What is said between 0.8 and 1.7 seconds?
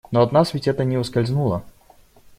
не ускользнуло.